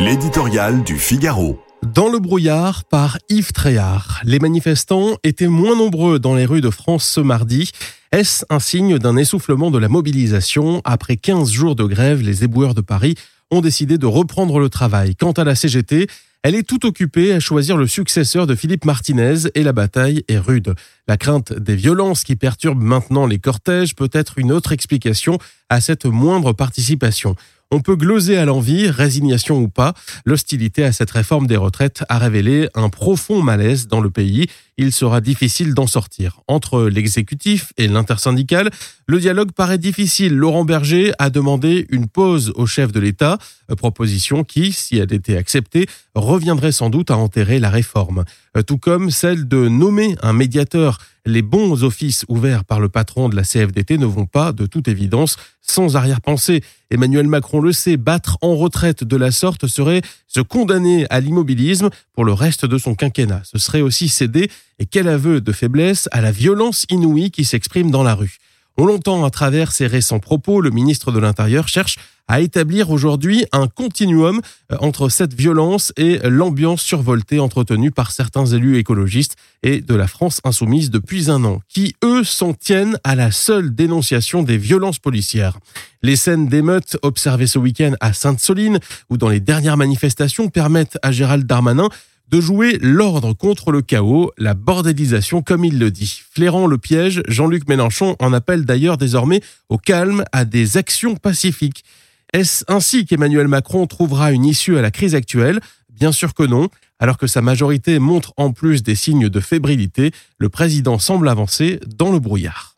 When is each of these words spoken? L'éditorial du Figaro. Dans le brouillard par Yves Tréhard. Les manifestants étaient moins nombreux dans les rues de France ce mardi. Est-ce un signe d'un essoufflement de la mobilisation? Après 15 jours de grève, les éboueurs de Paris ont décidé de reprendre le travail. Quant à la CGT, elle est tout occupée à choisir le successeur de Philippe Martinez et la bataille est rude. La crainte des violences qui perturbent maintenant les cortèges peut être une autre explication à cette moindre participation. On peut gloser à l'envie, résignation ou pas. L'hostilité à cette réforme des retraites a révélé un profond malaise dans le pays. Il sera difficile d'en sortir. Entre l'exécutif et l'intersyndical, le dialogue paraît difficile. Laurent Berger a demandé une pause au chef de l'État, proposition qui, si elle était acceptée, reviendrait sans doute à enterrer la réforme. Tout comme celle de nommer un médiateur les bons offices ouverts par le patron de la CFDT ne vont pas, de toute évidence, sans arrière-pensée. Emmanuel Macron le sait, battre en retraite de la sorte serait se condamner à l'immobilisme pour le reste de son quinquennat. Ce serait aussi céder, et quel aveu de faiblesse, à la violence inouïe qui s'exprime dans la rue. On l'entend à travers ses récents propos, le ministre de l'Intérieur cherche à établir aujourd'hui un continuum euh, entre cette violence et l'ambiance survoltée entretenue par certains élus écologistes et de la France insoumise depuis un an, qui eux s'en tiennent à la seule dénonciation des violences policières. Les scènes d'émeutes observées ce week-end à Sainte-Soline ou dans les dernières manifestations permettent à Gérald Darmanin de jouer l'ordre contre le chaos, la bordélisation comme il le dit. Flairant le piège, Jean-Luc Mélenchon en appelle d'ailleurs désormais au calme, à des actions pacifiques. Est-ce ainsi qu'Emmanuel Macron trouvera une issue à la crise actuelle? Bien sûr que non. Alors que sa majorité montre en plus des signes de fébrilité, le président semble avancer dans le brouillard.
L'éditorial 0.00 0.84
du 0.84 0.96
Figaro. 0.96 1.58
Dans 1.82 2.08
le 2.08 2.20
brouillard 2.20 2.84
par 2.84 3.18
Yves 3.28 3.50
Tréhard. 3.50 4.20
Les 4.22 4.38
manifestants 4.38 5.16
étaient 5.24 5.48
moins 5.48 5.74
nombreux 5.74 6.20
dans 6.20 6.36
les 6.36 6.46
rues 6.46 6.60
de 6.60 6.70
France 6.70 7.04
ce 7.04 7.20
mardi. 7.20 7.72
Est-ce 8.12 8.44
un 8.48 8.60
signe 8.60 8.98
d'un 8.98 9.16
essoufflement 9.16 9.72
de 9.72 9.78
la 9.78 9.88
mobilisation? 9.88 10.82
Après 10.84 11.16
15 11.16 11.50
jours 11.50 11.74
de 11.74 11.82
grève, 11.84 12.22
les 12.22 12.44
éboueurs 12.44 12.74
de 12.74 12.80
Paris 12.80 13.16
ont 13.50 13.60
décidé 13.60 13.98
de 13.98 14.06
reprendre 14.06 14.60
le 14.60 14.68
travail. 14.68 15.16
Quant 15.16 15.32
à 15.32 15.42
la 15.42 15.56
CGT, 15.56 16.06
elle 16.44 16.54
est 16.54 16.62
tout 16.62 16.86
occupée 16.86 17.32
à 17.32 17.40
choisir 17.40 17.76
le 17.76 17.88
successeur 17.88 18.46
de 18.46 18.54
Philippe 18.54 18.84
Martinez 18.84 19.50
et 19.56 19.64
la 19.64 19.72
bataille 19.72 20.22
est 20.28 20.38
rude. 20.38 20.74
La 21.08 21.16
crainte 21.16 21.52
des 21.52 21.74
violences 21.74 22.22
qui 22.22 22.36
perturbent 22.36 22.82
maintenant 22.82 23.26
les 23.26 23.40
cortèges 23.40 23.96
peut 23.96 24.10
être 24.12 24.38
une 24.38 24.52
autre 24.52 24.70
explication 24.70 25.38
à 25.68 25.80
cette 25.80 26.04
moindre 26.04 26.52
participation. 26.52 27.34
On 27.70 27.80
peut 27.80 27.96
gloser 27.96 28.38
à 28.38 28.46
l'envie, 28.46 28.88
résignation 28.88 29.58
ou 29.58 29.68
pas. 29.68 29.92
L'hostilité 30.24 30.84
à 30.84 30.92
cette 30.92 31.10
réforme 31.10 31.46
des 31.46 31.58
retraites 31.58 32.02
a 32.08 32.16
révélé 32.18 32.70
un 32.74 32.88
profond 32.88 33.42
malaise 33.42 33.88
dans 33.88 34.00
le 34.00 34.08
pays. 34.08 34.46
Il 34.78 34.90
sera 34.90 35.20
difficile 35.20 35.74
d'en 35.74 35.86
sortir. 35.86 36.40
Entre 36.48 36.84
l'exécutif 36.84 37.74
et 37.76 37.86
l'intersyndical, 37.86 38.70
le 39.06 39.20
dialogue 39.20 39.52
paraît 39.52 39.76
difficile. 39.76 40.34
Laurent 40.34 40.64
Berger 40.64 41.12
a 41.18 41.28
demandé 41.28 41.86
une 41.90 42.06
pause 42.06 42.54
au 42.54 42.64
chef 42.64 42.90
de 42.90 43.00
l'État, 43.00 43.36
proposition 43.76 44.44
qui, 44.44 44.72
si 44.72 44.96
elle 44.96 45.12
était 45.12 45.36
acceptée, 45.36 45.86
reviendrait 46.14 46.72
sans 46.72 46.88
doute 46.88 47.10
à 47.10 47.18
enterrer 47.18 47.58
la 47.58 47.68
réforme. 47.68 48.24
Tout 48.66 48.78
comme 48.78 49.10
celle 49.10 49.46
de 49.46 49.68
nommer 49.68 50.16
un 50.22 50.32
médiateur 50.32 50.98
les 51.28 51.42
bons 51.42 51.84
offices 51.84 52.24
ouverts 52.28 52.64
par 52.64 52.80
le 52.80 52.88
patron 52.88 53.28
de 53.28 53.36
la 53.36 53.42
CFDT 53.42 53.98
ne 53.98 54.06
vont 54.06 54.26
pas, 54.26 54.52
de 54.52 54.66
toute 54.66 54.88
évidence, 54.88 55.36
sans 55.60 55.96
arrière-pensée. 55.96 56.62
Emmanuel 56.90 57.26
Macron 57.26 57.60
le 57.60 57.72
sait, 57.72 57.96
battre 57.96 58.38
en 58.40 58.56
retraite 58.56 59.04
de 59.04 59.16
la 59.16 59.30
sorte 59.30 59.66
serait 59.66 60.02
se 60.26 60.40
condamner 60.40 61.06
à 61.10 61.20
l'immobilisme 61.20 61.90
pour 62.14 62.24
le 62.24 62.32
reste 62.32 62.64
de 62.64 62.78
son 62.78 62.94
quinquennat. 62.94 63.42
Ce 63.44 63.58
serait 63.58 63.82
aussi 63.82 64.08
céder, 64.08 64.50
et 64.78 64.86
quel 64.86 65.08
aveu 65.08 65.40
de 65.40 65.52
faiblesse, 65.52 66.08
à 66.12 66.20
la 66.20 66.32
violence 66.32 66.86
inouïe 66.90 67.30
qui 67.30 67.44
s'exprime 67.44 67.90
dans 67.90 68.02
la 68.02 68.14
rue. 68.14 68.38
On 68.80 68.86
l'entend 68.86 69.24
à 69.24 69.30
travers 69.30 69.72
ses 69.72 69.88
récents 69.88 70.20
propos, 70.20 70.60
le 70.60 70.70
ministre 70.70 71.10
de 71.10 71.18
l'Intérieur 71.18 71.66
cherche 71.66 71.96
à 72.28 72.40
établir 72.40 72.90
aujourd'hui 72.90 73.44
un 73.50 73.66
continuum 73.66 74.40
euh, 74.70 74.76
entre 74.78 75.08
cette 75.08 75.34
violence 75.34 75.92
et 75.96 76.20
l'ambiance 76.22 76.80
survoltée 76.80 77.40
entretenue 77.40 77.90
par 77.90 78.12
certains 78.12 78.46
élus 78.46 78.78
écologistes 78.78 79.34
et 79.64 79.80
de 79.80 79.94
la 79.96 80.06
France 80.06 80.40
insoumise 80.44 80.90
depuis 80.90 81.28
un 81.28 81.42
an, 81.44 81.60
qui 81.68 81.96
eux 82.04 82.22
s'en 82.22 82.54
tiennent 82.54 83.00
à 83.02 83.16
la 83.16 83.32
seule 83.32 83.74
dénonciation 83.74 84.44
des 84.44 84.58
violences 84.58 85.00
policières. 85.00 85.58
Les 86.02 86.14
scènes 86.14 86.46
d'émeutes 86.46 86.98
observées 87.02 87.48
ce 87.48 87.58
week-end 87.58 87.94
à 87.98 88.12
Sainte-Soline 88.12 88.78
ou 89.10 89.16
dans 89.16 89.28
les 89.28 89.40
dernières 89.40 89.76
manifestations 89.76 90.50
permettent 90.50 90.98
à 91.02 91.10
Gérald 91.10 91.46
Darmanin 91.46 91.88
de 92.30 92.40
jouer 92.40 92.78
l'ordre 92.80 93.32
contre 93.32 93.72
le 93.72 93.82
chaos, 93.82 94.32
la 94.36 94.54
bordélisation 94.54 95.42
comme 95.42 95.64
il 95.64 95.78
le 95.78 95.90
dit. 95.90 96.22
Flairant 96.30 96.66
le 96.66 96.78
piège, 96.78 97.22
Jean-Luc 97.26 97.68
Mélenchon 97.68 98.16
en 98.18 98.32
appelle 98.32 98.64
d'ailleurs 98.64 98.98
désormais 98.98 99.40
au 99.68 99.78
calme, 99.78 100.24
à 100.32 100.44
des 100.44 100.76
actions 100.76 101.16
pacifiques. 101.16 101.84
Est-ce 102.32 102.64
ainsi 102.68 103.06
qu'Emmanuel 103.06 103.48
Macron 103.48 103.86
trouvera 103.86 104.32
une 104.32 104.44
issue 104.44 104.76
à 104.76 104.82
la 104.82 104.90
crise 104.90 105.14
actuelle? 105.14 105.60
Bien 105.90 106.12
sûr 106.12 106.34
que 106.34 106.42
non. 106.42 106.68
Alors 107.00 107.16
que 107.16 107.26
sa 107.26 107.42
majorité 107.42 107.98
montre 107.98 108.34
en 108.36 108.52
plus 108.52 108.82
des 108.82 108.94
signes 108.94 109.28
de 109.28 109.40
fébrilité, 109.40 110.10
le 110.36 110.48
président 110.48 110.98
semble 110.98 111.28
avancer 111.28 111.80
dans 111.86 112.12
le 112.12 112.18
brouillard. 112.18 112.77